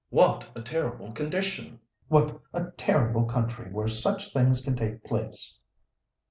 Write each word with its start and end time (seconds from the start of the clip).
"What 0.09 0.49
a 0.55 0.63
terrible 0.63 1.11
condition! 1.11 1.79
What 2.07 2.41
a 2.53 2.71
terrible 2.71 3.25
country 3.25 3.71
where 3.71 3.87
such 3.87 4.33
things 4.33 4.59
can 4.63 4.75
take 4.75 5.03
place!" 5.03 5.59